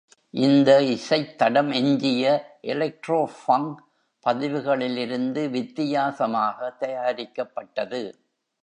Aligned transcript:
இந்த 0.33 0.81
இசைத்தடம் 0.81 1.69
எஞ்சிய 1.73 2.23
எலக்ட்ரோ-ஃபங்க் 2.61 3.77
பதிவுகளிலிருந்து 4.25 5.49
வித்தியாசமாக 5.49 6.75
தயாரிக்கப்பட்டது. 6.79 8.01